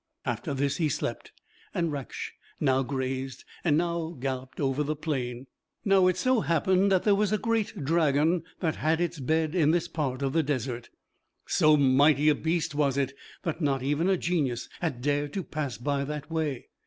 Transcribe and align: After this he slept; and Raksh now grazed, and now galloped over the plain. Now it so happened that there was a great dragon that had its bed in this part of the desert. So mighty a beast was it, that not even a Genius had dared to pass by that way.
After 0.25 0.55
this 0.55 0.77
he 0.77 0.89
slept; 0.89 1.31
and 1.75 1.91
Raksh 1.91 2.31
now 2.59 2.81
grazed, 2.81 3.43
and 3.63 3.77
now 3.77 4.17
galloped 4.19 4.59
over 4.59 4.81
the 4.81 4.95
plain. 4.95 5.45
Now 5.85 6.07
it 6.07 6.17
so 6.17 6.39
happened 6.39 6.91
that 6.91 7.03
there 7.03 7.13
was 7.13 7.31
a 7.31 7.37
great 7.37 7.83
dragon 7.85 8.41
that 8.61 8.77
had 8.77 8.99
its 8.99 9.19
bed 9.19 9.53
in 9.53 9.69
this 9.69 9.87
part 9.87 10.23
of 10.23 10.33
the 10.33 10.41
desert. 10.41 10.89
So 11.45 11.77
mighty 11.77 12.29
a 12.29 12.33
beast 12.33 12.73
was 12.73 12.97
it, 12.97 13.13
that 13.43 13.61
not 13.61 13.83
even 13.83 14.09
a 14.09 14.17
Genius 14.17 14.69
had 14.79 15.01
dared 15.03 15.33
to 15.33 15.43
pass 15.43 15.77
by 15.77 16.03
that 16.05 16.31
way. 16.31 16.69